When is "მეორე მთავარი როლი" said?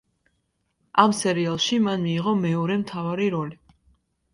2.49-3.65